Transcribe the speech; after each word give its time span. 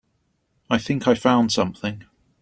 I 0.67 0.79
think 0.79 1.07
I 1.07 1.13
found 1.13 1.51
something. 1.51 2.05